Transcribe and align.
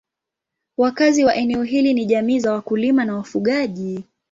Wakazi 0.77 1.23
wa 1.25 1.35
eneo 1.35 1.63
hili 1.63 1.93
ni 1.93 2.05
jamii 2.05 2.39
za 2.39 2.53
wakulima 2.53 3.05
na 3.05 3.15
wafugaji. 3.15 4.03